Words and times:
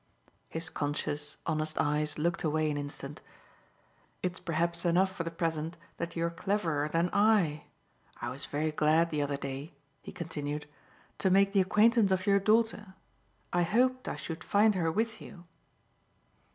His 0.49 0.71
conscious 0.71 1.37
honest 1.45 1.77
eyes 1.77 2.17
looked 2.17 2.43
away 2.43 2.71
an 2.71 2.77
instant. 2.77 3.21
"It's 4.23 4.39
perhaps 4.39 4.83
enough 4.83 5.11
for 5.13 5.23
the 5.23 5.29
present 5.29 5.77
that 5.97 6.15
you're 6.15 6.31
cleverer 6.31 6.89
than 6.89 7.11
I! 7.13 7.65
I 8.19 8.31
was 8.31 8.47
very 8.47 8.71
glad 8.71 9.11
the 9.11 9.21
other 9.21 9.37
day," 9.37 9.75
he 10.01 10.11
continued, 10.11 10.65
"to 11.19 11.29
make 11.29 11.53
the 11.53 11.61
acquaintance 11.61 12.09
of 12.09 12.25
your 12.25 12.39
daughter. 12.39 12.95
I 13.53 13.61
hoped 13.61 14.07
I 14.07 14.15
should 14.15 14.43
find 14.43 14.73
her 14.73 14.91
with 14.91 15.21
you." 15.21 15.43